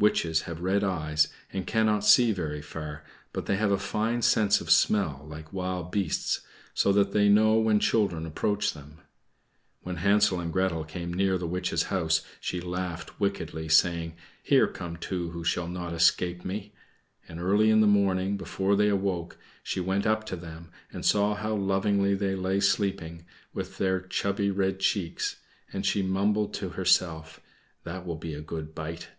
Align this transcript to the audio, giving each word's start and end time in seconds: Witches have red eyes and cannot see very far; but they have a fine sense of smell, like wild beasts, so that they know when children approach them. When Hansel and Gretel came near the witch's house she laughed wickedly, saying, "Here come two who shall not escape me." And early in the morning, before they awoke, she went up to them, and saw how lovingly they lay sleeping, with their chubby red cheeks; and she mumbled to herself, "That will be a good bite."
Witches 0.00 0.40
have 0.50 0.60
red 0.62 0.82
eyes 0.82 1.28
and 1.52 1.64
cannot 1.64 2.00
see 2.04 2.32
very 2.32 2.60
far; 2.60 3.04
but 3.32 3.46
they 3.46 3.54
have 3.54 3.70
a 3.70 3.78
fine 3.78 4.20
sense 4.20 4.60
of 4.60 4.68
smell, 4.68 5.24
like 5.28 5.52
wild 5.52 5.92
beasts, 5.92 6.40
so 6.74 6.90
that 6.92 7.12
they 7.12 7.28
know 7.28 7.54
when 7.54 7.78
children 7.78 8.26
approach 8.26 8.72
them. 8.72 8.98
When 9.82 9.98
Hansel 9.98 10.40
and 10.40 10.52
Gretel 10.52 10.82
came 10.82 11.14
near 11.14 11.38
the 11.38 11.46
witch's 11.46 11.84
house 11.84 12.22
she 12.40 12.60
laughed 12.60 13.20
wickedly, 13.20 13.68
saying, 13.68 14.16
"Here 14.42 14.66
come 14.66 14.96
two 14.96 15.30
who 15.30 15.44
shall 15.44 15.68
not 15.68 15.94
escape 15.94 16.44
me." 16.44 16.72
And 17.28 17.38
early 17.38 17.70
in 17.70 17.80
the 17.80 17.86
morning, 17.86 18.36
before 18.36 18.74
they 18.74 18.88
awoke, 18.88 19.38
she 19.62 19.78
went 19.78 20.04
up 20.04 20.24
to 20.24 20.36
them, 20.36 20.72
and 20.92 21.06
saw 21.06 21.36
how 21.36 21.54
lovingly 21.54 22.16
they 22.16 22.34
lay 22.34 22.58
sleeping, 22.58 23.24
with 23.54 23.78
their 23.78 24.00
chubby 24.00 24.50
red 24.50 24.80
cheeks; 24.80 25.36
and 25.72 25.86
she 25.86 26.02
mumbled 26.02 26.52
to 26.54 26.70
herself, 26.70 27.38
"That 27.84 28.04
will 28.04 28.16
be 28.16 28.34
a 28.34 28.40
good 28.40 28.74
bite." 28.74 29.10